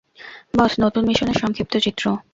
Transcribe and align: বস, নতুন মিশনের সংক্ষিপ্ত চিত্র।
বস, 0.57 0.71
নতুন 0.83 1.03
মিশনের 1.07 1.37
সংক্ষিপ্ত 1.41 1.73
চিত্র। 1.77 2.05